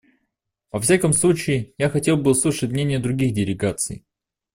[0.71, 4.03] Во всяком случае, я хотел бы услышать мнения других делегаций.